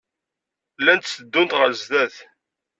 Llant 0.79 1.03
tteddunt 1.13 1.55
ɣer 1.59 1.71
sdat. 1.81 2.15